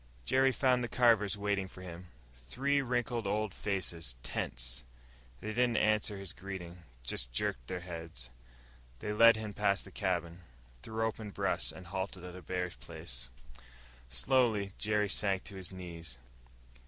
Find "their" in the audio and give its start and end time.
2.57-2.83, 7.67-7.81